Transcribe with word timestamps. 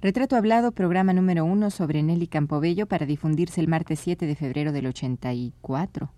Retrato 0.00 0.36
Hablado, 0.36 0.70
programa 0.70 1.12
número 1.12 1.44
uno 1.44 1.70
sobre 1.70 2.04
Nelly 2.04 2.28
Campobello 2.28 2.86
para 2.86 3.04
difundirse 3.04 3.60
el 3.60 3.66
martes 3.66 3.98
7 3.98 4.26
de 4.26 4.36
febrero 4.36 4.70
del 4.70 4.86
84. 4.86 6.12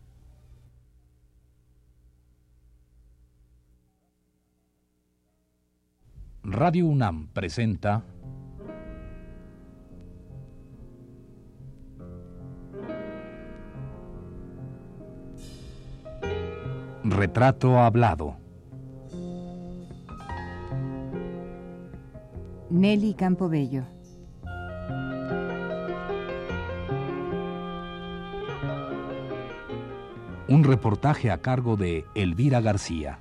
Radio 6.43 6.87
UNAM 6.89 7.29
presenta 7.29 8.05
Retrato 17.03 17.79
Hablado. 17.79 18.50
Nelly 22.71 23.15
Campobello. 23.15 23.85
Un 30.47 30.63
reportaje 30.63 31.33
a 31.33 31.39
cargo 31.39 31.77
de 31.77 32.05
Elvira 32.15 32.61
García. 32.61 33.19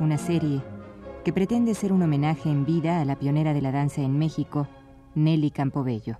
Una 0.00 0.18
serie 0.18 0.62
que 1.24 1.32
pretende 1.32 1.74
ser 1.74 1.92
un 1.92 2.02
homenaje 2.02 2.50
en 2.50 2.64
vida 2.64 3.00
a 3.00 3.04
la 3.04 3.16
pionera 3.16 3.52
de 3.52 3.60
la 3.60 3.70
danza 3.70 4.00
en 4.00 4.18
México, 4.18 4.66
Nelly 5.14 5.50
Campobello. 5.50 6.18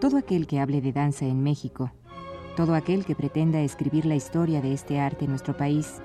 Todo 0.00 0.16
aquel 0.16 0.46
que 0.46 0.60
hable 0.60 0.80
de 0.80 0.92
danza 0.92 1.26
en 1.26 1.42
México, 1.42 1.92
todo 2.56 2.74
aquel 2.74 3.04
que 3.04 3.14
pretenda 3.14 3.60
escribir 3.60 4.06
la 4.06 4.14
historia 4.14 4.62
de 4.62 4.72
este 4.72 4.98
arte 4.98 5.26
en 5.26 5.30
nuestro 5.30 5.54
país, 5.54 6.00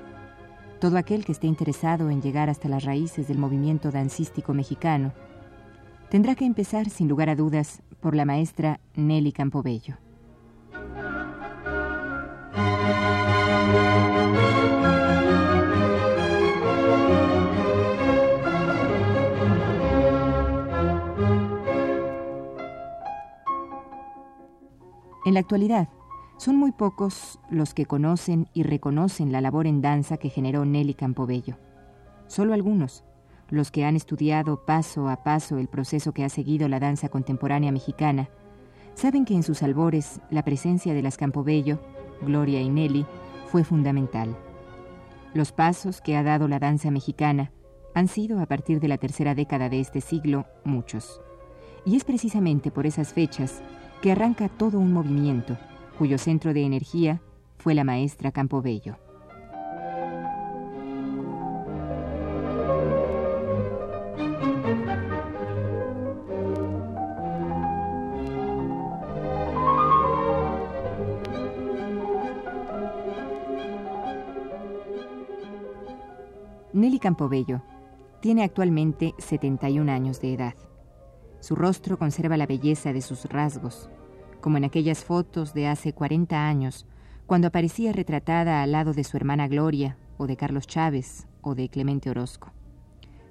todo 0.85 0.99
aquel 0.99 1.25
que 1.25 1.31
esté 1.31 1.47
interesado 1.47 2.11
en 2.11 2.21
llegar 2.21 2.47
hasta 2.47 2.69
las 2.69 2.83
raíces 2.83 3.27
del 3.27 3.39
movimiento 3.39 3.89
dancístico 3.89 4.53
mexicano, 4.53 5.13
tendrá 6.11 6.35
que 6.35 6.45
empezar, 6.45 6.91
sin 6.91 7.07
lugar 7.07 7.27
a 7.27 7.35
dudas, 7.35 7.81
por 8.01 8.15
la 8.15 8.23
maestra 8.23 8.79
Nelly 8.93 9.31
Campobello. 9.31 9.97
En 25.25 25.33
la 25.33 25.39
actualidad, 25.39 25.89
son 26.37 26.57
muy 26.57 26.71
pocos 26.71 27.39
los 27.49 27.73
que 27.73 27.85
conocen 27.85 28.47
y 28.53 28.63
reconocen 28.63 29.31
la 29.31 29.41
labor 29.41 29.67
en 29.67 29.81
danza 29.81 30.17
que 30.17 30.29
generó 30.29 30.65
Nelly 30.65 30.93
Campobello. 30.93 31.57
Solo 32.27 32.53
algunos, 32.53 33.03
los 33.49 33.71
que 33.71 33.85
han 33.85 33.95
estudiado 33.95 34.65
paso 34.65 35.07
a 35.07 35.23
paso 35.23 35.57
el 35.57 35.67
proceso 35.67 36.11
que 36.11 36.23
ha 36.23 36.29
seguido 36.29 36.67
la 36.67 36.79
danza 36.79 37.09
contemporánea 37.09 37.71
mexicana, 37.71 38.29
saben 38.95 39.25
que 39.25 39.35
en 39.35 39.43
sus 39.43 39.63
albores 39.63 40.19
la 40.29 40.43
presencia 40.43 40.93
de 40.93 41.01
las 41.01 41.17
Campobello, 41.17 41.79
Gloria 42.21 42.61
y 42.61 42.69
Nelly, 42.69 43.05
fue 43.47 43.63
fundamental. 43.63 44.35
Los 45.33 45.51
pasos 45.51 46.01
que 46.01 46.17
ha 46.17 46.23
dado 46.23 46.47
la 46.47 46.59
danza 46.59 46.91
mexicana 46.91 47.51
han 47.93 48.07
sido, 48.07 48.39
a 48.39 48.45
partir 48.45 48.79
de 48.79 48.89
la 48.89 48.97
tercera 48.97 49.35
década 49.35 49.69
de 49.69 49.79
este 49.79 50.01
siglo, 50.01 50.45
muchos. 50.65 51.21
Y 51.85 51.95
es 51.95 52.03
precisamente 52.03 52.71
por 52.71 52.85
esas 52.85 53.13
fechas 53.13 53.61
que 54.01 54.11
arranca 54.11 54.49
todo 54.49 54.79
un 54.79 54.91
movimiento, 54.91 55.57
cuyo 55.97 56.17
centro 56.17 56.53
de 56.53 56.63
energía 56.63 57.21
fue 57.57 57.73
la 57.73 57.83
maestra 57.83 58.31
Campobello. 58.31 58.97
Nelly 76.73 76.99
Campobello 76.99 77.61
tiene 78.19 78.43
actualmente 78.43 79.13
71 79.17 79.89
años 79.89 80.19
de 80.19 80.33
edad. 80.33 80.55
Su 81.39 81.55
rostro 81.55 81.97
conserva 81.97 82.35
la 82.35 82.47
belleza 82.47 82.91
de 82.91 83.01
sus 83.01 83.25
rasgos, 83.25 83.89
como 84.45 84.57
en 84.57 84.63
aquellas 84.63 85.03
fotos 85.03 85.55
de 85.55 85.65
hace 85.65 85.93
40 85.93 86.47
años, 86.47 86.85
cuando 87.25 87.47
aparecía 87.47 87.93
retratada 87.93 88.61
al 88.61 88.73
lado 88.73 88.93
de 88.93 89.03
su 89.03 89.17
hermana 89.17 89.47
Gloria, 89.47 89.97
o 90.19 90.27
de 90.27 90.37
Carlos 90.37 90.67
Chávez, 90.67 91.25
o 91.41 91.55
de 91.55 91.67
Clemente 91.67 92.11
Orozco. 92.11 92.51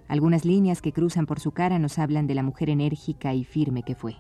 Algunas 0.08 0.44
líneas 0.44 0.82
que 0.82 0.90
cruzan 0.92 1.26
por 1.26 1.38
su 1.38 1.52
cara 1.52 1.78
nos 1.78 2.00
hablan 2.00 2.26
de 2.26 2.34
la 2.34 2.42
mujer 2.42 2.68
enérgica 2.68 3.32
y 3.32 3.44
firme 3.44 3.84
que 3.84 3.94
fue. 3.94 4.16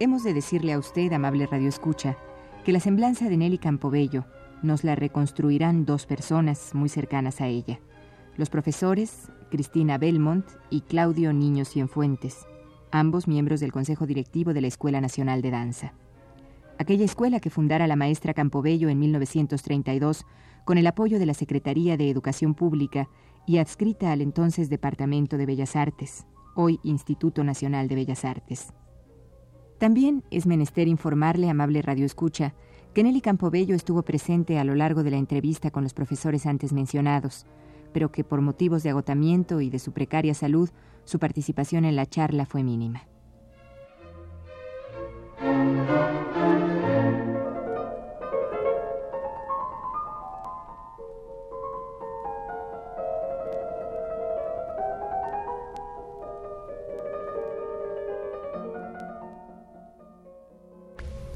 Hemos 0.00 0.22
de 0.22 0.32
decirle 0.32 0.72
a 0.72 0.78
usted, 0.78 1.12
amable 1.12 1.48
Radio 1.48 1.68
Escucha, 1.68 2.16
que 2.64 2.70
la 2.70 2.78
semblanza 2.78 3.28
de 3.28 3.36
Nelly 3.36 3.58
Campobello 3.58 4.26
nos 4.62 4.84
la 4.84 4.94
reconstruirán 4.94 5.86
dos 5.86 6.06
personas 6.06 6.72
muy 6.72 6.88
cercanas 6.88 7.40
a 7.40 7.48
ella, 7.48 7.80
los 8.36 8.48
profesores 8.48 9.28
Cristina 9.50 9.98
Belmont 9.98 10.46
y 10.70 10.82
Claudio 10.82 11.32
Niño 11.32 11.64
Cienfuentes, 11.64 12.46
ambos 12.92 13.26
miembros 13.26 13.58
del 13.58 13.72
Consejo 13.72 14.06
Directivo 14.06 14.54
de 14.54 14.60
la 14.60 14.68
Escuela 14.68 15.00
Nacional 15.00 15.42
de 15.42 15.50
Danza. 15.50 15.94
Aquella 16.78 17.04
escuela 17.04 17.40
que 17.40 17.50
fundara 17.50 17.88
la 17.88 17.96
maestra 17.96 18.34
Campobello 18.34 18.88
en 18.90 19.00
1932 19.00 20.24
con 20.64 20.78
el 20.78 20.86
apoyo 20.86 21.18
de 21.18 21.26
la 21.26 21.34
Secretaría 21.34 21.96
de 21.96 22.08
Educación 22.08 22.54
Pública 22.54 23.08
y 23.48 23.58
adscrita 23.58 24.12
al 24.12 24.20
entonces 24.20 24.70
Departamento 24.70 25.38
de 25.38 25.46
Bellas 25.46 25.74
Artes, 25.74 26.24
hoy 26.54 26.78
Instituto 26.84 27.42
Nacional 27.42 27.88
de 27.88 27.96
Bellas 27.96 28.24
Artes. 28.24 28.72
También 29.78 30.24
es 30.30 30.46
menester 30.46 30.88
informarle, 30.88 31.48
amable 31.48 31.82
Radio 31.82 32.04
Escucha, 32.04 32.52
que 32.94 33.04
Nelly 33.04 33.20
Campobello 33.20 33.76
estuvo 33.76 34.02
presente 34.02 34.58
a 34.58 34.64
lo 34.64 34.74
largo 34.74 35.04
de 35.04 35.12
la 35.12 35.18
entrevista 35.18 35.70
con 35.70 35.84
los 35.84 35.94
profesores 35.94 36.46
antes 36.46 36.72
mencionados, 36.72 37.46
pero 37.92 38.10
que 38.10 38.24
por 38.24 38.40
motivos 38.40 38.82
de 38.82 38.90
agotamiento 38.90 39.60
y 39.60 39.70
de 39.70 39.78
su 39.78 39.92
precaria 39.92 40.34
salud, 40.34 40.68
su 41.04 41.20
participación 41.20 41.84
en 41.84 41.94
la 41.94 42.06
charla 42.06 42.44
fue 42.44 42.64
mínima. 42.64 43.06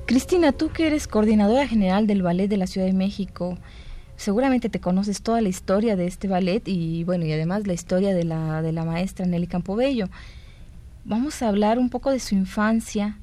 Cristina, 0.06 0.52
tú 0.52 0.70
que 0.70 0.87
eres 0.87 1.06
coordinadora 1.06 1.66
general 1.66 2.06
del 2.06 2.22
Ballet 2.22 2.49
de 2.49 2.56
la 2.56 2.66
Ciudad 2.66 2.87
de 2.87 2.93
México, 2.93 3.56
seguramente 4.16 4.69
te 4.69 4.81
conoces 4.81 5.22
toda 5.22 5.40
la 5.40 5.49
historia 5.49 5.96
de 5.96 6.06
este 6.06 6.28
ballet 6.28 6.66
y 6.66 7.04
bueno, 7.04 7.25
y 7.25 7.32
además 7.32 7.66
la 7.66 7.72
historia 7.72 8.14
de 8.14 8.25
la, 8.25 8.62
de 8.62 8.72
la 8.72 8.84
maestra 8.84 9.26
Nelly 9.26 9.46
Campobello. 9.46 10.08
Vamos 11.04 11.43
a 11.43 11.49
hablar 11.49 11.78
un 11.78 11.88
poco 11.88 12.10
de 12.10 12.20
su 12.20 12.34
infancia. 12.34 13.19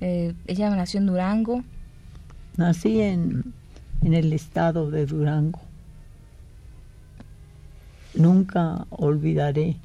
Eh, 0.00 0.34
ella 0.46 0.70
nació 0.70 1.00
en 1.00 1.06
Durango. 1.06 1.62
Nací 2.56 3.00
en, 3.00 3.54
en 4.02 4.14
el 4.14 4.32
estado 4.32 4.90
de 4.90 5.06
Durango. 5.06 5.60
Nunca 8.14 8.86
olvidaré 8.90 9.76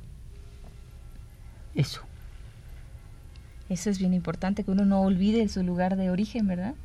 eso. 1.76 2.02
Eso 3.70 3.90
es 3.90 4.00
bien 4.00 4.14
importante, 4.14 4.64
que 4.64 4.72
uno 4.72 4.86
no 4.86 5.02
olvide 5.02 5.48
su 5.50 5.64
lugar 5.64 5.98
de 5.98 6.10
origen, 6.10 6.48
¿verdad? 6.48 6.76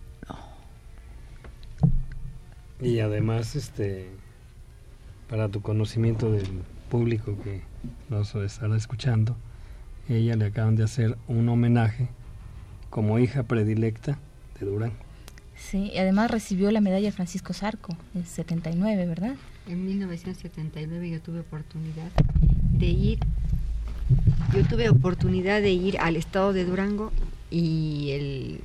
Y 2.80 3.00
además, 3.00 3.56
este, 3.56 4.08
para 5.28 5.48
tu 5.48 5.60
conocimiento 5.60 6.32
del 6.32 6.48
público 6.88 7.36
que 7.42 7.62
nos 8.08 8.34
estará 8.34 8.76
escuchando, 8.76 9.36
ella 10.08 10.34
le 10.36 10.46
acaban 10.46 10.76
de 10.76 10.84
hacer 10.84 11.18
un 11.28 11.48
homenaje 11.50 12.08
como 12.88 13.18
hija 13.18 13.42
predilecta 13.42 14.18
de 14.58 14.66
Durango. 14.66 14.96
Sí, 15.54 15.90
y 15.94 15.98
además 15.98 16.30
recibió 16.30 16.70
la 16.70 16.80
medalla 16.80 17.12
Francisco 17.12 17.52
Zarco, 17.52 17.94
en 18.14 18.24
79, 18.24 19.06
¿verdad? 19.06 19.34
En 19.68 19.84
1979 19.84 21.10
yo 21.10 21.20
tuve 21.20 21.40
oportunidad 21.40 22.10
de 22.72 22.86
ir, 22.86 23.18
yo 24.54 24.64
tuve 24.66 24.88
oportunidad 24.90 25.60
de 25.62 25.70
ir 25.70 25.98
al 25.98 26.16
estado 26.16 26.52
de 26.52 26.64
Durango 26.64 27.12
y 27.50 28.10
el, 28.12 28.60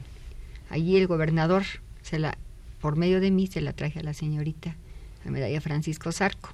allí 0.70 0.98
el 0.98 1.08
gobernador, 1.08 1.64
se 2.02 2.20
la, 2.20 2.38
por 2.82 2.96
medio 2.96 3.20
de 3.20 3.32
mí, 3.32 3.48
se 3.48 3.62
la 3.62 3.74
traje 3.74 4.00
a 4.00 4.04
la 4.04 4.14
señorita, 4.14 4.76
la 5.24 5.32
medalla 5.32 5.62
Francisco 5.62 6.12
Zarco. 6.12 6.50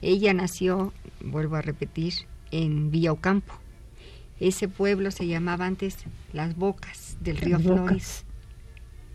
Ella 0.00 0.34
nació, 0.34 0.92
vuelvo 1.24 1.56
a 1.56 1.62
repetir, 1.62 2.14
en 2.50 2.90
Villa 2.90 3.12
Ocampo. 3.12 3.54
Ese 4.40 4.68
pueblo 4.68 5.10
se 5.10 5.26
llamaba 5.26 5.66
antes 5.66 5.96
Las 6.32 6.56
Bocas 6.56 7.16
del 7.20 7.36
río 7.36 7.58
Las 7.58 7.62
Flores. 7.62 7.82
Bocas. 7.82 8.24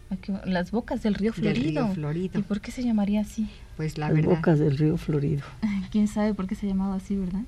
Aquí, 0.10 0.31
Las 0.46 0.72
bocas 0.72 1.04
del 1.04 1.16
río 1.16 1.34
Del 1.34 1.42
Florido. 1.54 1.84
río 1.86 1.94
Florido. 1.94 2.40
¿Y 2.40 2.44
por 2.44 2.62
qué 2.62 2.72
se 2.72 2.81
llamaría 2.84 3.22
así? 3.22 3.50
Pues 3.75 3.98
la 3.98 4.08
Las 4.08 4.16
verdad. 4.16 4.36
bocas 4.36 4.60
del 4.60 4.78
río 4.78 4.96
Florido. 4.98 5.44
¿Quién 5.92 6.08
sabe 6.08 6.34
por 6.34 6.48
qué 6.48 6.56
se 6.56 6.66
llamaba 6.66 6.96
así, 6.96 7.16
verdad? 7.18 7.42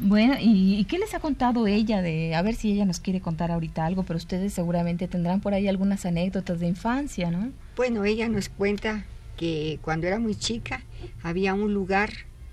Bueno, 0.00 0.34
¿y, 0.40 0.76
y 0.78 0.84
qué 0.84 0.98
les 0.98 1.12
ha 1.14 1.20
contado 1.20 1.66
ella 1.66 2.00
de, 2.02 2.34
a 2.34 2.42
ver 2.42 2.54
si 2.54 2.72
ella 2.72 2.84
nos 2.84 3.00
quiere 3.00 3.20
contar 3.20 3.50
ahorita 3.50 3.84
algo, 3.84 4.04
pero 4.04 4.16
ustedes 4.16 4.52
seguramente 4.52 5.08
tendrán 5.08 5.40
por 5.40 5.54
ahí 5.54 5.66
algunas 5.66 6.06
anécdotas 6.06 6.60
de 6.60 6.68
infancia, 6.68 7.30
¿no? 7.30 7.50
Bueno, 7.76 8.04
ella 8.04 8.28
nos 8.28 8.48
cuenta 8.48 9.04
que 9.36 9.78
cuando 9.82 10.06
era 10.06 10.18
muy 10.18 10.34
chica 10.36 10.82
había 11.22 11.54
un 11.54 11.74
lugar 11.74 12.10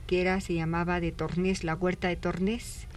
que 0.07 0.21
era 0.21 0.39
se 0.41 0.53
llamaba 0.53 0.99
de 0.99 1.11
Tornés, 1.11 1.63
la 1.63 1.75
huerta 1.75 2.07
de 2.07 2.15
Tornés, 2.15 2.87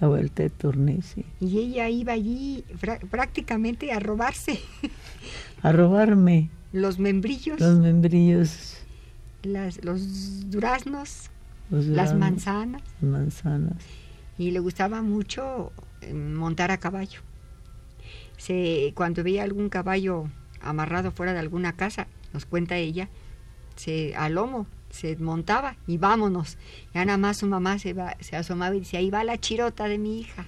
La 0.00 0.08
vuelta 0.08 0.42
de 0.42 0.50
Tornés, 0.50 1.04
sí. 1.14 1.24
y 1.40 1.58
ella 1.58 1.88
iba 1.88 2.12
allí 2.14 2.64
prácticamente 3.10 3.92
a 3.92 3.98
robarse 4.00 4.58
A 5.62 5.72
robarme. 5.72 6.50
los 6.72 6.98
membrillos, 6.98 7.58
los 7.60 7.78
membrillos, 7.78 8.76
las- 9.42 9.82
los 9.84 10.48
duraznos, 10.50 11.30
las 11.70 12.14
manzanas, 12.14 12.82
manzanas. 13.00 13.82
y 14.38 14.50
le 14.50 14.60
gustaba 14.60 15.02
mucho 15.02 15.72
eh, 16.00 16.12
montar 16.14 16.70
a 16.70 16.78
caballo. 16.78 17.20
Se, 18.36 18.92
cuando 18.94 19.22
veía 19.22 19.42
algún 19.42 19.68
caballo 19.68 20.28
amarrado 20.60 21.10
fuera 21.10 21.32
de 21.32 21.40
alguna 21.40 21.72
casa, 21.74 22.06
nos 22.32 22.46
cuenta 22.46 22.76
ella, 22.76 23.08
se 23.76 24.14
al 24.16 24.34
lomo 24.34 24.66
se 24.90 25.16
montaba 25.16 25.76
y 25.86 25.98
vámonos. 25.98 26.56
Ya 26.94 27.04
nada 27.04 27.18
más 27.18 27.38
su 27.38 27.46
mamá 27.46 27.78
se, 27.78 27.92
va, 27.92 28.16
se 28.20 28.36
asomaba 28.36 28.74
y 28.74 28.80
decía, 28.80 29.00
ahí 29.00 29.10
va 29.10 29.24
la 29.24 29.38
chirota 29.38 29.88
de 29.88 29.98
mi 29.98 30.20
hija. 30.20 30.46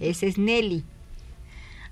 Ese 0.00 0.26
es 0.26 0.38
Nelly. 0.38 0.84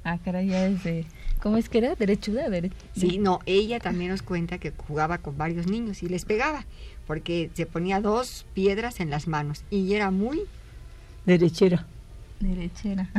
Ah, 0.04 0.19
caray, 0.19 0.48
ya 0.48 0.66
es 0.66 0.82
de... 0.82 1.06
¿Cómo 1.43 1.56
es 1.56 1.69
que 1.69 1.79
era? 1.79 1.94
¿Derechuda? 1.97 2.49
Dere- 2.49 2.71
Sí, 2.97 3.19
no, 3.19 3.41
ella 3.47 3.81
también 3.81 4.11
nos 4.12 4.23
cuenta 4.23 4.59
que 4.59 4.71
jugaba 4.71 5.19
con 5.19 5.37
varios 5.37 5.67
niños 5.67 6.03
y 6.03 6.09
les 6.09 6.25
pegaba, 6.25 6.65
porque 7.06 7.50
se 7.55 7.67
ponía 7.67 8.00
dos 8.00 8.47
piedras 8.55 9.00
en 9.00 9.11
las 9.11 9.27
manos 9.27 9.65
y 9.71 9.93
era 9.94 10.11
muy, 10.11 10.43
Derechera. 11.27 11.87
Derechera. 12.41 13.09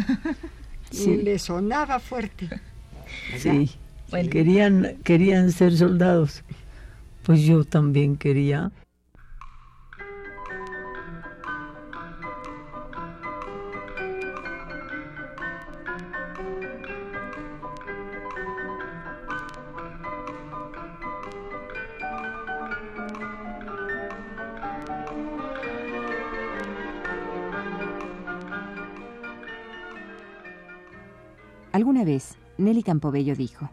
Sí. 0.92 1.10
y 1.10 1.18
le 1.24 1.40
sonaba 1.40 2.00
fuerte. 2.00 2.48
Sí. 3.40 3.72
Bueno. 4.12 4.30
Querían, 4.30 4.98
querían 5.04 5.52
ser 5.52 5.76
soldados. 5.76 6.44
Pues 7.24 7.42
yo 7.42 7.64
también 7.64 8.16
quería. 8.16 8.72
Nelly 32.74 32.82
Campobello 32.82 33.36
dijo, 33.36 33.70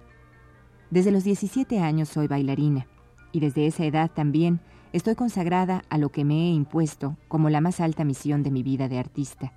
Desde 0.91 1.11
los 1.11 1.25
17 1.25 1.81
años 1.81 2.11
soy 2.11 2.27
bailarina, 2.27 2.87
y 3.33 3.41
desde 3.41 3.67
esa 3.67 3.87
edad 3.87 4.11
también 4.11 4.61
estoy 4.93 5.15
consagrada 5.15 5.85
a 5.89 5.97
lo 5.97 6.11
que 6.11 6.23
me 6.23 6.35
he 6.35 6.51
impuesto 6.51 7.17
como 7.27 7.49
la 7.49 7.63
más 7.63 7.81
alta 7.81 8.05
misión 8.05 8.43
de 8.43 8.51
mi 8.51 8.63
vida 8.63 8.91
de 8.91 8.99
artista, 8.99 9.55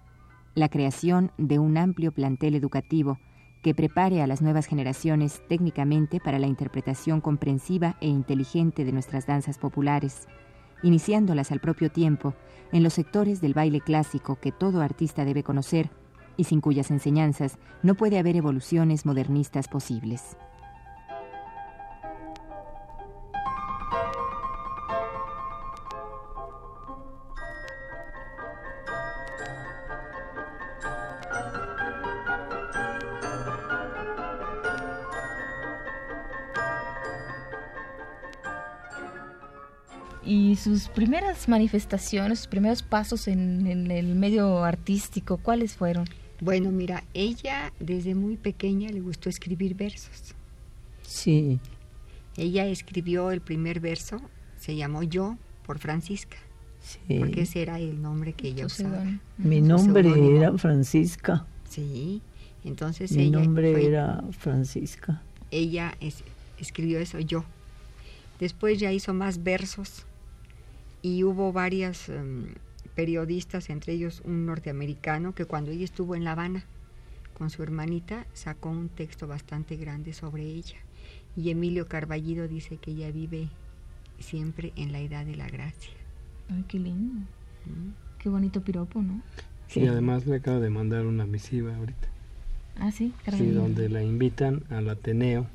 la 0.56 0.70
creación 0.70 1.34
de 1.38 1.60
un 1.60 1.78
amplio 1.78 2.14
plantel 2.14 2.56
educativo 2.56 3.20
que 3.64 3.76
prepare 3.76 4.22
a 4.22 4.28
las 4.28 4.42
nuevas 4.42 4.66
generaciones 4.66 5.42
técnicamente 5.50 6.22
para 6.22 6.40
la 6.40 6.48
interpretación 6.48 7.20
comprensiva 7.20 7.98
e 8.00 8.08
inteligente 8.08 8.86
de 8.86 8.94
nuestras 8.94 9.28
danzas 9.28 9.58
populares, 9.58 10.30
iniciándolas 10.84 11.52
al 11.52 11.60
propio 11.60 11.92
tiempo 11.92 12.34
en 12.72 12.82
los 12.82 12.94
sectores 12.94 13.42
del 13.42 13.54
baile 13.54 13.82
clásico 13.82 14.38
que 14.40 14.54
todo 14.54 14.80
artista 14.80 15.26
debe 15.26 15.44
conocer 15.44 15.90
y 16.38 16.46
sin 16.46 16.62
cuyas 16.62 16.92
enseñanzas 16.92 17.58
no 17.82 17.96
puede 17.96 18.20
haber 18.20 18.36
evoluciones 18.36 19.06
modernistas 19.06 19.68
posibles. 19.68 20.38
Y 40.26 40.56
sus 40.56 40.88
primeras 40.88 41.50
manifestaciones, 41.50 42.40
sus 42.40 42.48
primeros 42.48 42.82
pasos 42.82 43.28
en, 43.28 43.92
el 43.92 44.16
medio 44.16 44.64
artístico, 44.64 45.38
¿cuáles 45.38 45.76
fueron? 45.76 46.06
Bueno, 46.44 46.72
mira, 46.72 47.06
ella 47.14 47.72
desde 47.80 48.16
muy 48.16 48.36
pequeña 48.36 48.90
le 48.90 49.00
gustó 49.00 49.30
escribir 49.30 49.76
versos. 49.76 50.36
Sí. 51.04 51.60
Ella 52.36 52.66
escribió 52.66 53.32
el 53.32 53.40
primer 53.40 53.80
verso, 53.80 54.20
se 54.60 54.76
llamó 54.76 55.04
Yo 55.04 55.38
por 55.66 55.80
Francisca, 55.80 56.36
Sí. 56.82 57.18
porque 57.20 57.44
ese 57.44 57.62
era 57.62 57.80
el 57.80 58.02
nombre 58.02 58.34
que 58.34 58.50
ella 58.50 58.66
usaba. 58.66 59.06
Mi 59.38 59.62
nombre 59.62 60.10
era 60.38 60.58
Francisca. 60.58 61.46
Sí, 61.70 62.22
entonces 62.66 63.14
Mi 63.14 63.24
ella, 63.24 63.40
nombre 63.40 63.72
fue- 63.72 63.86
era 63.88 64.22
Francisca. 64.38 65.22
ella 65.50 65.96
es- 66.02 66.26
escribió 66.60 67.00
eso, 67.00 67.20
Yo. 67.22 67.46
Después 68.42 68.80
ya 68.80 68.92
hizo 68.92 69.14
más 69.14 69.44
versos 69.44 70.06
y 71.02 71.24
hubo 71.24 71.54
varias 71.54 72.10
em, 72.10 72.48
periodistas, 72.96 73.70
entre 73.70 73.94
ellos 73.94 74.22
un 74.26 74.46
norteamericano, 74.46 75.34
que 75.34 75.46
cuando 75.46 75.72
ella 75.72 75.84
estuvo 75.86 76.16
en 76.16 76.24
La 76.24 76.34
Habana 76.34 76.66
con 77.38 77.50
su 77.50 77.64
hermanita, 77.64 78.26
sacó 78.34 78.70
un 78.70 78.90
texto 78.90 79.28
bastante 79.28 79.76
grande 79.76 80.14
sobre 80.14 80.44
ella. 80.44 80.78
Y 81.36 81.50
Emilio 81.50 81.88
Carballido 81.88 82.48
dice 82.48 82.78
que 82.78 82.92
ella 82.92 83.12
vive 83.12 83.50
siempre 84.20 84.72
en 84.76 84.92
la 84.92 85.00
edad 85.00 85.26
de 85.26 85.36
la 85.36 85.48
gracia. 85.50 85.92
Ay, 86.50 86.64
qué 86.68 86.80
lindo. 86.80 87.22
¿Mm? 87.66 87.92
Qué 88.20 88.30
bonito 88.30 88.62
piropo, 88.62 89.02
¿no? 89.02 89.22
Y 89.76 89.88
además 89.88 90.28
le 90.28 90.36
acaba 90.36 90.60
de 90.60 90.70
mandar 90.70 91.06
una 91.08 91.26
misiva 91.26 91.76
ahorita. 91.76 92.08
Ah, 92.78 92.92
sí, 92.92 93.08
Sí, 93.08 93.14
caray. 93.26 93.52
donde 93.52 93.90
la 93.90 94.04
invitan 94.04 94.64
al 94.70 94.88
Ateneo 94.90 95.48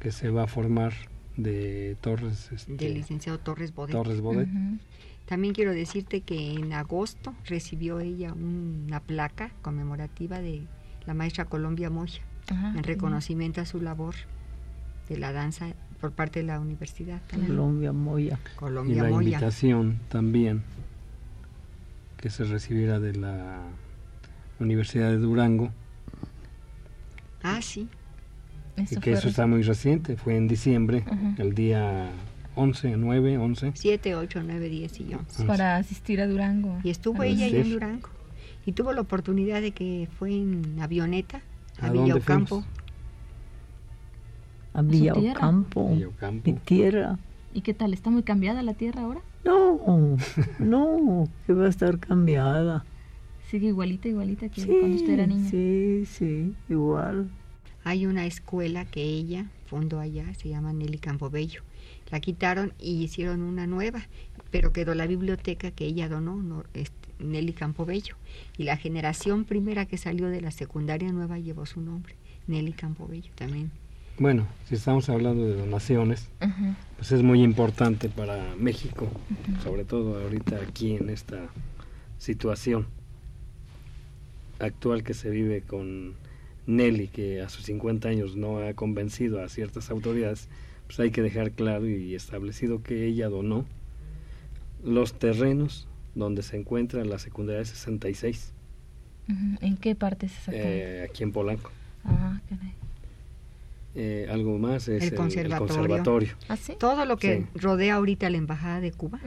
que 0.00 0.12
se 0.12 0.30
va 0.30 0.44
a 0.44 0.46
formar 0.46 0.92
de 1.36 1.96
Torres, 2.00 2.50
este, 2.52 2.76
Del 2.76 2.94
licenciado 2.94 3.38
Torres 3.40 3.74
Bodet. 3.74 3.92
Torres 3.92 4.20
Bodet. 4.20 4.48
Ujú. 4.48 4.78
También 5.26 5.54
quiero 5.54 5.72
decirte 5.72 6.20
que 6.20 6.52
en 6.52 6.72
agosto 6.72 7.34
recibió 7.46 8.00
ella 8.00 8.32
una 8.32 9.00
placa 9.00 9.50
conmemorativa 9.62 10.40
de 10.40 10.62
la 11.06 11.14
maestra 11.14 11.44
Colombia 11.46 11.90
Moya 11.90 12.20
Ajá, 12.48 12.70
en 12.76 12.82
reconocimiento 12.82 13.60
a 13.60 13.64
su 13.66 13.80
labor 13.80 14.14
de 15.08 15.16
la 15.18 15.32
danza 15.32 15.68
por 16.00 16.12
parte 16.12 16.40
de 16.40 16.46
la 16.46 16.60
universidad 16.60 17.20
también. 17.28 17.50
Colombia 17.52 17.92
Moya. 17.92 18.38
Y 18.52 18.56
Colombia 18.56 19.02
la 19.04 19.08
Moya. 19.10 19.28
invitación 19.28 20.00
también 20.08 20.62
que 22.16 22.28
se 22.30 22.44
recibiera 22.44 23.00
de 23.00 23.14
la 23.14 23.60
Universidad 24.60 25.10
de 25.10 25.18
Durango, 25.18 25.72
Ah, 27.42 27.60
sí. 27.60 27.88
Eso 28.76 28.94
y 28.94 28.98
que 28.98 29.10
fue 29.10 29.18
eso 29.18 29.28
está 29.28 29.46
muy 29.48 29.62
reciente, 29.62 30.16
fue 30.16 30.36
en 30.36 30.46
diciembre, 30.46 31.04
el 31.38 31.54
día 31.54 32.08
11, 32.54 32.96
9, 32.96 33.38
11. 33.38 33.72
7, 33.74 34.14
8, 34.14 34.42
9, 34.44 34.68
10 34.68 35.00
y 35.00 35.14
11. 35.14 35.44
para 35.44 35.76
asistir 35.76 36.20
a 36.20 36.26
Durango. 36.26 36.78
Y 36.84 36.90
estuvo 36.90 37.22
ella 37.22 37.46
ahí 37.46 37.56
en. 37.56 37.72
Durango. 37.72 38.08
Y 38.66 38.72
tuvo 38.72 38.92
la 38.92 39.00
oportunidad 39.00 39.60
de 39.60 39.72
que 39.72 40.08
fue 40.18 40.30
en 40.32 40.78
avioneta 40.80 41.42
a, 41.80 41.86
¿A 41.86 41.92
Villocampo. 41.92 42.64
A. 44.74 44.82
Villocampo. 44.82 45.90
Mi 46.44 46.52
tierra. 46.52 47.18
¿Y 47.54 47.62
qué 47.62 47.74
tal? 47.74 47.92
¿Está 47.92 48.10
muy 48.10 48.22
cambiada 48.22 48.62
la 48.62 48.74
tierra 48.74 49.02
ahora? 49.02 49.20
No, 49.44 50.16
no, 50.58 51.28
que 51.46 51.52
va 51.52 51.66
a 51.66 51.68
estar 51.68 51.98
cambiada. 51.98 52.84
Sigue 53.50 53.68
igualita, 53.68 54.08
igualita 54.08 54.48
que 54.48 54.64
cuando 54.64 54.96
usted 54.96 55.10
era 55.10 55.26
niña. 55.26 55.50
Sí, 55.50 56.04
sí, 56.06 56.54
igual. 56.68 57.28
Hay 57.84 58.06
una 58.06 58.24
escuela 58.24 58.84
que 58.84 59.02
ella 59.02 59.50
fundó 59.66 59.98
allá, 59.98 60.32
se 60.34 60.48
llama 60.48 60.72
Nelly 60.72 60.98
Campobello. 60.98 61.62
La 62.12 62.20
quitaron 62.20 62.72
y 62.78 63.02
hicieron 63.02 63.42
una 63.42 63.66
nueva, 63.66 64.06
pero 64.52 64.72
quedó 64.72 64.94
la 64.94 65.08
biblioteca 65.08 65.72
que 65.72 65.86
ella 65.86 66.08
donó, 66.08 66.36
no, 66.36 66.62
este, 66.74 67.08
Nelly 67.18 67.54
Campobello. 67.54 68.16
Y 68.56 68.64
la 68.64 68.76
generación 68.76 69.44
primera 69.44 69.86
que 69.86 69.96
salió 69.96 70.28
de 70.28 70.40
la 70.40 70.50
secundaria 70.50 71.10
nueva 71.10 71.38
llevó 71.38 71.66
su 71.66 71.80
nombre, 71.80 72.14
Nelly 72.46 72.74
Campobello 72.74 73.32
también. 73.34 73.70
Bueno, 74.18 74.46
si 74.68 74.74
estamos 74.74 75.08
hablando 75.08 75.46
de 75.46 75.56
donaciones, 75.56 76.28
pues 76.98 77.12
es 77.12 77.22
muy 77.22 77.42
importante 77.42 78.10
para 78.10 78.54
México, 78.56 79.08
sobre 79.64 79.84
todo 79.84 80.20
ahorita 80.20 80.56
aquí 80.56 80.96
en 80.96 81.08
esta 81.08 81.48
situación 82.18 82.86
actual 84.58 85.02
que 85.02 85.14
se 85.14 85.30
vive 85.30 85.62
con 85.62 86.14
Nelly, 86.66 87.08
que 87.08 87.40
a 87.40 87.48
sus 87.48 87.64
50 87.64 88.06
años 88.08 88.36
no 88.36 88.58
ha 88.58 88.74
convencido 88.74 89.42
a 89.42 89.48
ciertas 89.48 89.90
autoridades, 89.90 90.48
pues 90.92 91.06
hay 91.06 91.10
que 91.10 91.22
dejar 91.22 91.52
claro 91.52 91.88
y 91.88 92.14
establecido 92.14 92.82
que 92.82 93.06
ella 93.06 93.30
donó 93.30 93.64
los 94.84 95.18
terrenos 95.18 95.88
donde 96.14 96.42
se 96.42 96.58
encuentra 96.58 97.02
la 97.06 97.18
secundaria 97.18 97.64
66. 97.64 98.52
¿En 99.62 99.78
qué 99.78 99.94
parte 99.94 100.26
es 100.26 100.32
eh, 100.48 101.06
aquí 101.08 101.22
en 101.22 101.32
Polanco. 101.32 101.70
Ah, 102.04 102.38
caray. 102.46 102.74
Eh, 103.94 104.28
algo 104.30 104.58
más 104.58 104.86
es 104.88 105.04
el 105.04 105.14
conservatorio. 105.14 106.34
¿Ah, 106.50 106.58
Todo 106.78 107.06
lo 107.06 107.16
que 107.16 107.46
rodea 107.54 107.94
ahorita 107.94 108.28
la 108.28 108.36
Embajada 108.36 108.80
de 108.80 108.92
Cuba 108.92 109.18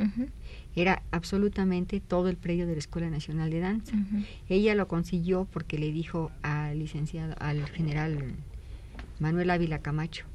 era 0.76 1.02
absolutamente 1.10 2.00
todo 2.00 2.30
el 2.30 2.38
predio 2.38 2.68
de 2.68 2.74
la 2.74 2.80
Escuela 2.80 3.10
Nacional 3.10 3.50
de 3.50 3.62
Danza. 3.62 3.96
Ella 4.50 4.76
lo 4.76 4.88
consiguió 4.88 5.48
porque 5.52 5.80
le 5.80 5.92
dijo 5.92 6.30
al 6.44 6.78
licenciado, 6.78 7.34
al 7.40 7.66
general 7.70 8.20
Manuel 9.20 9.50
Ávila 9.50 9.80
Camacho, 9.80 10.26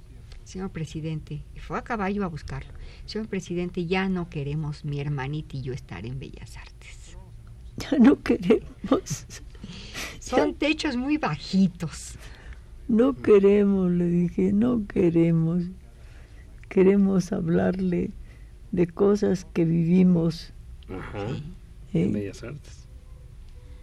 señor 0.50 0.70
presidente, 0.70 1.44
y 1.54 1.60
fue 1.60 1.78
a 1.78 1.82
caballo 1.82 2.24
a 2.24 2.26
buscarlo, 2.26 2.72
señor 3.06 3.28
presidente, 3.28 3.86
ya 3.86 4.08
no 4.08 4.28
queremos 4.28 4.84
mi 4.84 5.00
hermanita 5.00 5.56
y 5.56 5.62
yo 5.62 5.72
estar 5.72 6.04
en 6.04 6.18
Bellas 6.18 6.56
Artes. 6.56 7.16
Ya 7.76 7.98
no 7.98 8.20
queremos. 8.20 9.26
Son 10.18 10.54
techos 10.54 10.96
muy 10.96 11.16
bajitos. 11.16 12.16
No 12.88 13.14
queremos, 13.14 13.90
le 13.92 14.06
dije, 14.06 14.52
no 14.52 14.86
queremos. 14.86 15.62
Queremos 16.68 17.32
hablarle 17.32 18.10
de 18.72 18.86
cosas 18.88 19.46
que 19.54 19.64
vivimos. 19.64 20.52
Ajá. 20.88 21.26
En 21.92 22.12
Bellas 22.12 22.42
Artes. 22.42 22.89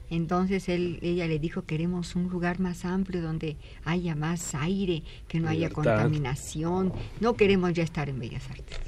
Entonces 0.09 0.69
él, 0.69 0.99
ella 1.01 1.27
le 1.27 1.39
dijo, 1.39 1.63
queremos 1.65 2.15
un 2.15 2.29
lugar 2.29 2.59
más 2.59 2.85
amplio 2.85 3.21
donde 3.21 3.57
haya 3.83 4.15
más 4.15 4.55
aire, 4.55 5.03
que 5.27 5.39
no 5.39 5.49
haya 5.49 5.69
contaminación, 5.69 6.93
no 7.19 7.35
queremos 7.35 7.73
ya 7.73 7.83
estar 7.83 8.07
en 8.09 8.19
Bellas 8.19 8.49
Artes. 8.49 8.79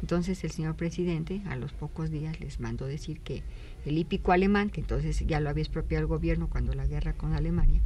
Entonces 0.00 0.42
el 0.44 0.50
señor 0.50 0.74
presidente 0.74 1.42
a 1.46 1.56
los 1.56 1.72
pocos 1.72 2.10
días 2.10 2.40
les 2.40 2.58
mandó 2.58 2.86
decir 2.86 3.20
que 3.20 3.42
el 3.84 3.98
hípico 3.98 4.32
alemán, 4.32 4.70
que 4.70 4.80
entonces 4.80 5.24
ya 5.26 5.40
lo 5.40 5.50
había 5.50 5.62
expropiado 5.62 6.02
el 6.02 6.08
gobierno 6.08 6.48
cuando 6.48 6.72
la 6.74 6.86
guerra 6.86 7.12
con 7.12 7.34
Alemania, 7.34 7.80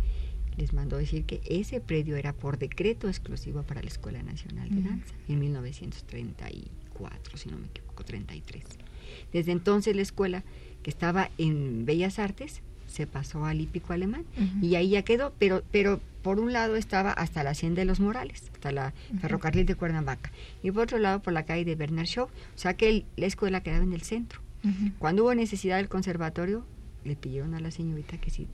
les 0.57 0.73
mandó 0.73 0.97
decir 0.97 1.25
que 1.25 1.43
ese 1.45 1.81
predio 1.81 2.17
era 2.17 2.33
por 2.33 2.57
decreto 2.59 3.09
exclusivo 3.09 3.63
para 3.63 3.83
la 3.83 3.89
Escuela 3.89 4.23
Nacional 4.23 4.71
de 4.71 4.81
Danza 4.89 5.15
en 5.29 5.39
1934, 5.39 7.37
si 7.37 7.51
no 7.51 7.59
me 7.59 7.67
equivoco, 7.67 8.05
33. 8.05 8.65
Desde 9.33 9.53
entonces 9.53 9.95
la 9.95 10.03
escuela 10.03 10.45
que 10.83 10.89
estaba 10.91 11.31
en 11.37 11.85
Bellas 11.85 12.19
Artes 12.19 12.63
se 12.97 13.07
pasó 13.07 13.45
al 13.45 13.61
hípico 13.61 13.93
alemán. 13.93 14.25
Y 14.63 14.75
ahí 14.75 14.91
ya 14.91 15.03
quedó, 15.03 15.35
pero, 15.39 15.63
pero 15.71 16.01
por 16.23 16.41
un 16.41 16.53
lado 16.53 16.77
estaba 16.77 17.13
hasta 17.13 17.45
la 17.45 17.51
hacienda 17.51 17.81
de 17.81 17.85
los 17.85 18.01
Morales, 18.01 18.51
hasta 18.55 18.73
la 18.73 18.95
ferrocarril 19.21 19.67
de 19.67 19.75
Cuernavaca, 19.75 20.33
y 20.63 20.71
por 20.71 20.85
otro 20.85 20.99
lado 20.99 21.21
por 21.21 21.33
la 21.33 21.45
calle 21.45 21.65
de 21.65 21.75
Bernard 21.75 22.07
Shaw, 22.07 22.25
o 22.25 22.59
sea 22.59 22.75
que 22.75 23.05
la 23.17 23.27
escuela 23.27 23.61
quedaba 23.61 23.85
en 23.85 23.93
el 23.93 24.03
centro. 24.03 24.41
Cuando 24.99 25.23
hubo 25.23 25.35
necesidad 25.35 25.77
del 25.77 25.89
conservatorio, 25.89 26.65
le 27.05 27.15
pidieron 27.15 27.55
a 27.55 27.61
la 27.61 27.71
señorita 27.71 28.19
que 28.19 28.31
si 28.31 28.49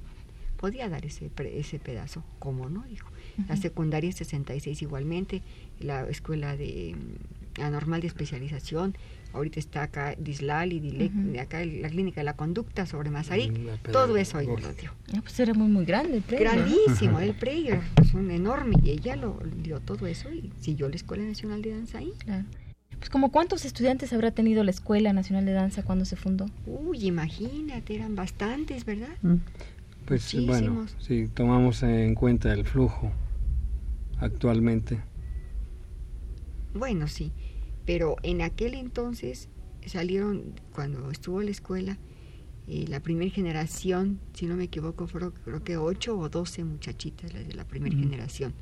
podía 0.59 0.89
dar 0.91 1.07
ese, 1.07 1.31
ese 1.55 1.79
pedazo, 1.79 2.23
¿cómo 2.39 2.69
no? 2.69 2.83
Dijo. 2.83 3.09
La 3.49 3.57
secundaria 3.57 4.13
66 4.13 4.83
igualmente, 4.83 5.41
la 5.81 6.07
escuela 6.11 6.55
de 6.57 6.95
anormal 7.59 8.03
de 8.03 8.09
especialización, 8.09 8.95
ahorita 9.33 9.59
está 9.59 9.83
acá 9.85 10.15
Dislal 10.19 10.73
y 10.73 10.81
Dilec, 10.81 11.13
acá 11.41 11.65
la 11.65 11.89
clínica 11.89 12.21
de 12.21 12.25
la 12.25 12.35
conducta 12.35 12.87
sobre 12.87 13.11
Mazarik, 13.11 13.53
todo 13.91 14.17
eso 14.17 14.39
ahí 14.39 14.47
lo 14.47 14.73
dio. 14.75 14.93
Ah, 15.15 15.21
pues 15.23 15.39
era 15.41 15.55
muy, 15.55 15.69
muy 15.69 15.85
grande 15.85 16.21
el. 16.21 16.41
Grandísimo, 16.41 17.21
el 17.21 17.35
predio, 17.35 17.81
es 18.01 18.15
un 18.15 18.31
enorme, 18.31 18.77
y 18.83 18.91
ella 18.91 19.17
lo 19.17 19.39
dio 19.63 19.81
todo 19.81 20.07
eso 20.07 20.33
y 20.33 20.53
siguió 20.61 20.89
la 20.89 20.97
Escuela 20.97 21.25
Nacional 21.25 21.63
de 21.63 21.71
Danza 21.71 21.99
ahí. 21.99 22.13
Pues 22.99 23.11
como 23.11 23.33
cuántos 23.33 23.65
estudiantes 23.65 24.13
habrá 24.13 24.31
tenido 24.31 24.63
la 24.63 24.71
Escuela 24.71 25.13
Nacional 25.13 25.45
de 25.45 25.53
Danza 25.53 25.83
cuando 25.83 26.05
se 26.05 26.17
fundó? 26.17 26.47
Uy, 26.67 27.07
imagínate, 27.07 27.97
eran 27.97 28.15
bastantes, 28.15 28.85
¿verdad? 28.85 29.09
Mm. 29.23 29.37
Pues 30.07 30.35
bueno, 30.47 30.87
si 30.99 31.29
tomamos 31.29 31.83
en 31.83 32.15
cuenta 32.15 32.53
el 32.53 32.65
flujo 32.65 33.11
actualmente. 34.21 35.01
Bueno, 36.75 37.07
sí, 37.09 37.33
pero 37.85 38.17
en 38.23 38.43
aquel 38.43 38.75
entonces 38.75 39.49
salieron, 39.87 40.55
cuando 40.73 41.11
estuvo 41.11 41.41
en 41.41 41.47
la 41.47 41.53
escuela, 41.53 41.99
eh, 42.69 42.85
la 42.89 43.01
primera 43.01 43.31
generación, 43.31 44.21
si 44.35 44.47
no 44.47 44.57
me 44.57 44.65
equivoco, 44.65 45.07
fueron 45.07 45.33
creo 45.45 45.65
que 45.65 45.77
ocho 45.77 46.17
o 46.19 46.29
doce 46.29 46.63
muchachitas 46.65 47.33
las 47.33 47.47
de 47.47 47.55
la 47.55 47.65
primera 47.65 47.97
generación. 47.97 48.55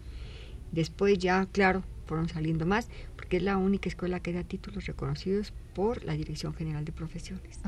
Después 0.73 1.19
ya, 1.19 1.47
claro, 1.47 1.83
fueron 2.07 2.29
saliendo 2.29 2.65
más, 2.65 2.89
porque 3.17 3.37
es 3.37 3.43
la 3.43 3.57
única 3.57 3.89
escuela 3.89 4.21
que 4.21 4.33
da 4.33 4.43
títulos 4.43 4.87
reconocidos 4.87 5.53
por 5.75 6.05
la 6.05 6.15
Dirección 6.15 6.55
General 6.55 6.85
de 6.85 6.93
Profesiones. 6.93 7.61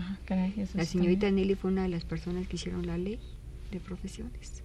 la 0.74 0.84
señorita 0.84 1.30
Nelly 1.30 1.54
fue 1.54 1.70
una 1.70 1.82
de 1.82 1.88
las 1.88 2.04
personas 2.04 2.48
que 2.48 2.56
hicieron 2.56 2.86
la 2.86 2.96
ley 2.96 3.20
de 3.70 3.80
profesiones. 3.80 4.62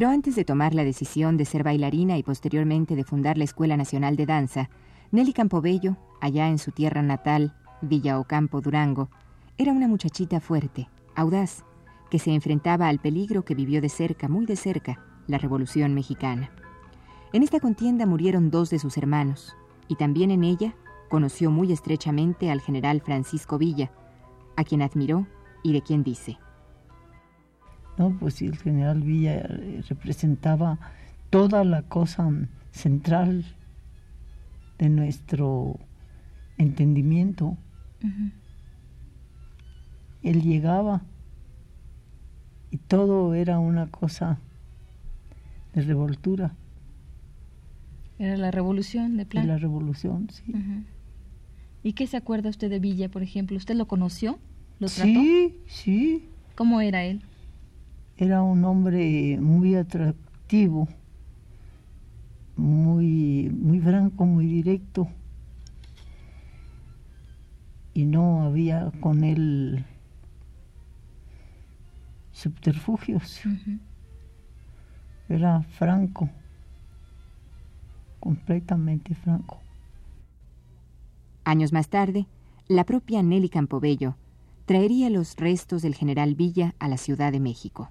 Pero 0.00 0.12
antes 0.12 0.34
de 0.34 0.46
tomar 0.46 0.72
la 0.72 0.82
decisión 0.82 1.36
de 1.36 1.44
ser 1.44 1.62
bailarina 1.62 2.16
y 2.16 2.22
posteriormente 2.22 2.96
de 2.96 3.04
fundar 3.04 3.36
la 3.36 3.44
Escuela 3.44 3.76
Nacional 3.76 4.16
de 4.16 4.24
Danza, 4.24 4.70
Nelly 5.10 5.34
Campobello, 5.34 5.98
allá 6.22 6.48
en 6.48 6.56
su 6.56 6.70
tierra 6.72 7.02
natal, 7.02 7.54
Villa 7.82 8.18
Ocampo, 8.18 8.62
Durango, 8.62 9.10
era 9.58 9.72
una 9.72 9.88
muchachita 9.88 10.40
fuerte, 10.40 10.88
audaz, 11.14 11.66
que 12.10 12.18
se 12.18 12.32
enfrentaba 12.32 12.88
al 12.88 12.98
peligro 12.98 13.44
que 13.44 13.54
vivió 13.54 13.82
de 13.82 13.90
cerca, 13.90 14.26
muy 14.26 14.46
de 14.46 14.56
cerca, 14.56 15.04
la 15.26 15.36
Revolución 15.36 15.92
Mexicana. 15.92 16.50
En 17.34 17.42
esta 17.42 17.60
contienda 17.60 18.06
murieron 18.06 18.50
dos 18.50 18.70
de 18.70 18.78
sus 18.78 18.96
hermanos, 18.96 19.54
y 19.86 19.96
también 19.96 20.30
en 20.30 20.44
ella 20.44 20.74
conoció 21.10 21.50
muy 21.50 21.72
estrechamente 21.72 22.50
al 22.50 22.62
general 22.62 23.02
Francisco 23.02 23.58
Villa, 23.58 23.92
a 24.56 24.64
quien 24.64 24.80
admiró 24.80 25.26
y 25.62 25.74
de 25.74 25.82
quien 25.82 26.02
dice, 26.02 26.38
¿no? 28.00 28.16
Pues 28.18 28.40
el 28.40 28.56
general 28.56 29.02
Villa 29.02 29.34
eh, 29.34 29.82
representaba 29.86 30.78
toda 31.28 31.64
la 31.64 31.82
cosa 31.82 32.30
central 32.72 33.44
de 34.78 34.88
nuestro 34.88 35.78
entendimiento. 36.56 37.58
Él 40.22 40.42
llegaba 40.42 41.02
y 42.70 42.78
todo 42.78 43.34
era 43.34 43.58
una 43.58 43.90
cosa 43.90 44.38
de 45.74 45.82
revoltura. 45.82 46.54
Era 48.18 48.38
la 48.38 48.50
revolución 48.50 49.18
de 49.18 49.26
plan. 49.26 49.46
la 49.46 49.58
revolución, 49.58 50.30
sí. 50.30 50.54
¿Y 51.82 51.92
qué 51.92 52.06
se 52.06 52.16
acuerda 52.16 52.48
usted 52.48 52.70
de 52.70 52.78
Villa, 52.78 53.10
por 53.10 53.22
ejemplo? 53.22 53.58
¿Usted 53.58 53.74
lo 53.74 53.86
conoció? 53.86 54.38
¿Lo 54.78 54.88
trató? 54.88 55.20
Sí, 55.20 55.56
sí. 55.66 56.28
¿Cómo 56.54 56.80
era 56.80 57.04
él? 57.04 57.22
Era 58.20 58.42
un 58.42 58.62
hombre 58.66 59.38
muy 59.40 59.74
atractivo, 59.76 60.86
muy, 62.54 63.48
muy 63.48 63.80
franco, 63.80 64.26
muy 64.26 64.46
directo. 64.46 65.08
Y 67.94 68.04
no 68.04 68.42
había 68.42 68.92
con 69.00 69.24
él 69.24 69.86
subterfugios. 72.30 73.40
Era 75.30 75.62
franco, 75.62 76.28
completamente 78.20 79.14
franco. 79.14 79.60
Años 81.44 81.72
más 81.72 81.88
tarde, 81.88 82.26
la 82.68 82.84
propia 82.84 83.22
Nelly 83.22 83.48
Campobello 83.48 84.16
traería 84.66 85.08
los 85.08 85.36
restos 85.36 85.80
del 85.80 85.94
general 85.94 86.34
Villa 86.34 86.74
a 86.78 86.86
la 86.86 86.98
Ciudad 86.98 87.32
de 87.32 87.40
México. 87.40 87.88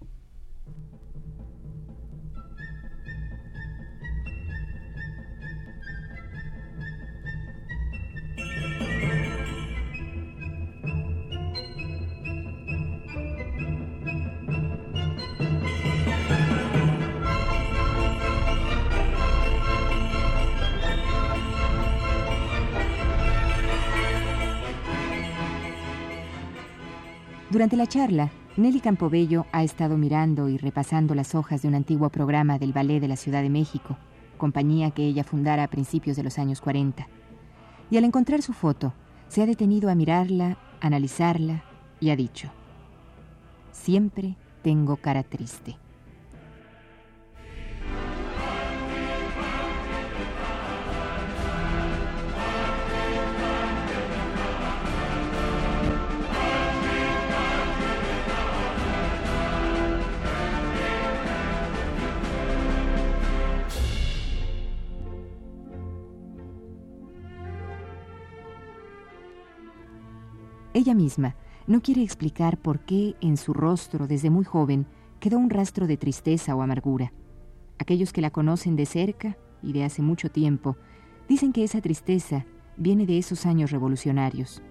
Durante 27.59 27.75
la 27.75 27.87
charla, 27.87 28.31
Nelly 28.55 28.79
Campobello 28.79 29.45
ha 29.51 29.65
estado 29.65 29.97
mirando 29.97 30.47
y 30.47 30.57
repasando 30.57 31.13
las 31.13 31.35
hojas 31.35 31.61
de 31.61 31.67
un 31.67 31.75
antiguo 31.75 32.09
programa 32.09 32.57
del 32.57 32.71
Ballet 32.71 33.01
de 33.01 33.09
la 33.09 33.17
Ciudad 33.17 33.41
de 33.41 33.49
México, 33.49 33.97
compañía 34.37 34.91
que 34.91 35.03
ella 35.03 35.25
fundara 35.25 35.63
a 35.63 35.67
principios 35.67 36.15
de 36.15 36.23
los 36.23 36.39
años 36.39 36.61
40. 36.61 37.05
Y 37.91 37.97
al 37.97 38.05
encontrar 38.05 38.41
su 38.43 38.53
foto, 38.53 38.93
se 39.27 39.43
ha 39.43 39.45
detenido 39.45 39.89
a 39.89 39.95
mirarla, 39.95 40.57
analizarla 40.79 41.65
y 41.99 42.11
ha 42.11 42.15
dicho, 42.15 42.49
siempre 43.73 44.37
tengo 44.61 44.95
cara 44.95 45.23
triste. 45.23 45.75
Ella 70.89 70.96
misma 70.96 71.36
no 71.67 71.84
quiere 71.84 72.01
explicar 72.01 72.58
por 72.58 72.79
qué 72.79 73.15
en 73.22 73.38
su 73.38 73.53
rostro 73.53 74.08
desde 74.08 74.31
muy 74.31 74.43
joven 74.43 74.88
quedó 75.19 75.38
un 75.38 75.51
rastro 75.51 75.86
de 75.86 75.98
tristeza 75.98 76.55
o 76.55 76.63
amargura. 76.63 77.13
Aquellos 77.77 78.12
que 78.12 78.22
la 78.22 78.31
conocen 78.31 78.75
de 78.75 78.88
cerca 78.88 79.38
y 79.62 79.72
de 79.74 79.84
hace 79.84 80.01
mucho 80.01 80.31
tiempo 80.31 80.77
dicen 81.27 81.53
que 81.53 81.63
esa 81.63 81.79
tristeza 81.79 82.48
viene 82.75 83.05
de 83.05 83.19
esos 83.19 83.46
años 83.46 83.69
revolucionarios, 83.69 84.63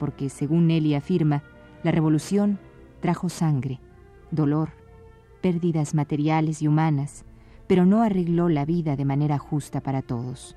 porque 0.00 0.28
según 0.28 0.66
Nelly 0.66 0.96
afirma, 0.96 1.44
la 1.84 1.92
revolución 1.92 2.58
trajo 2.98 3.28
sangre, 3.28 3.78
dolor, 4.32 4.70
pérdidas 5.40 5.94
materiales 5.94 6.62
y 6.62 6.66
humanas, 6.66 7.24
pero 7.68 7.86
no 7.86 8.02
arregló 8.02 8.48
la 8.48 8.64
vida 8.64 8.96
de 8.96 9.04
manera 9.04 9.38
justa 9.38 9.80
para 9.80 10.02
todos. 10.02 10.56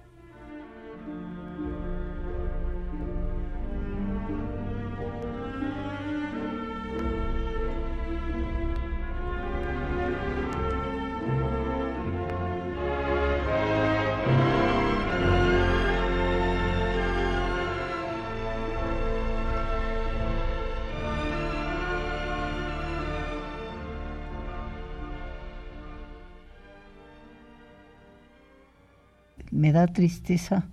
Me 29.54 29.72
da 29.72 29.88
tristeza 29.88 30.66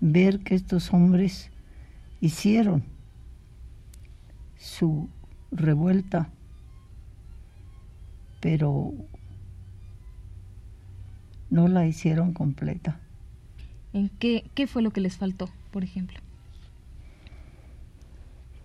ver 0.00 0.40
que 0.40 0.54
estos 0.54 0.92
hombres 0.92 1.50
hicieron 2.20 2.82
su 4.58 5.08
revuelta, 5.52 6.30
pero 8.40 8.92
no 11.50 11.68
la 11.68 11.86
hicieron 11.86 12.32
completa. 12.32 12.98
¿En 13.92 14.08
qué, 14.08 14.44
qué 14.54 14.66
fue 14.66 14.82
lo 14.82 14.90
que 14.90 15.00
les 15.00 15.16
faltó, 15.16 15.50
por 15.70 15.84
ejemplo? 15.84 16.18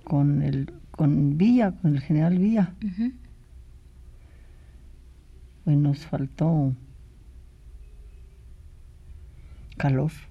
Con 0.04 0.42
el 0.42 0.74
con 0.92 1.38
Villa, 1.38 1.72
con 1.72 1.96
el 1.96 2.02
general 2.02 2.38
Villa. 2.38 2.74
Pues 5.64 5.78
nos 5.78 6.00
faltó 6.00 6.74
Kalof. 9.80 10.28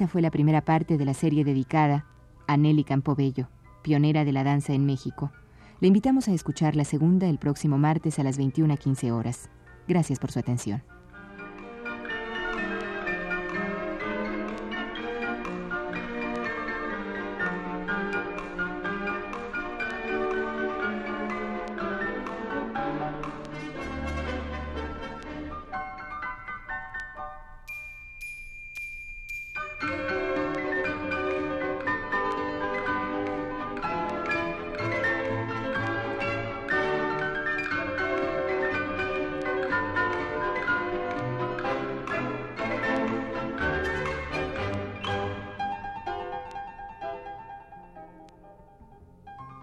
Esta 0.00 0.08
fue 0.08 0.22
la 0.22 0.30
primera 0.30 0.64
parte 0.64 0.96
de 0.96 1.04
la 1.04 1.12
serie 1.12 1.44
dedicada 1.44 2.06
a 2.46 2.56
Nelly 2.56 2.84
Campobello, 2.84 3.50
pionera 3.82 4.24
de 4.24 4.32
la 4.32 4.44
danza 4.44 4.72
en 4.72 4.86
México. 4.86 5.30
Le 5.78 5.88
invitamos 5.88 6.26
a 6.26 6.32
escuchar 6.32 6.74
la 6.74 6.86
segunda 6.86 7.28
el 7.28 7.36
próximo 7.36 7.76
martes 7.76 8.18
a 8.18 8.22
las 8.22 8.38
21.15 8.38 9.10
horas. 9.10 9.50
Gracias 9.86 10.18
por 10.18 10.32
su 10.32 10.38
atención. 10.38 10.82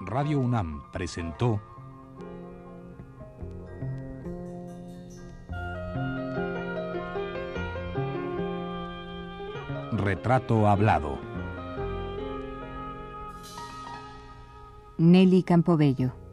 Radio 0.07 0.39
UNAM 0.39 0.89
presentó 0.93 1.59
Retrato 9.91 10.65
Hablado. 10.65 11.19
Nelly 14.97 15.43
Campobello. 15.43 16.26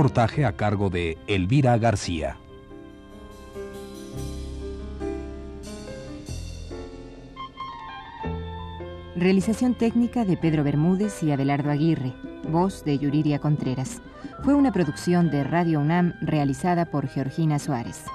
Reportaje 0.00 0.46
a 0.46 0.52
cargo 0.52 0.88
de 0.88 1.18
Elvira 1.26 1.76
García. 1.76 2.38
Realización 9.14 9.74
técnica 9.74 10.24
de 10.24 10.38
Pedro 10.38 10.64
Bermúdez 10.64 11.22
y 11.22 11.32
Abelardo 11.32 11.70
Aguirre. 11.70 12.14
Voz 12.48 12.82
de 12.82 12.98
Yuriria 12.98 13.40
Contreras. 13.40 14.00
Fue 14.42 14.54
una 14.54 14.72
producción 14.72 15.30
de 15.30 15.44
Radio 15.44 15.80
UNAM 15.80 16.14
realizada 16.22 16.86
por 16.86 17.06
Georgina 17.06 17.58
Suárez. 17.58 18.06